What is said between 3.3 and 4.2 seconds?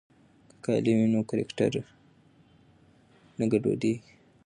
نه ګډوډیږي.